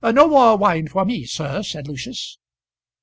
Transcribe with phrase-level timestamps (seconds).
[0.03, 2.39] "No more wine for me, sir," said Lucius.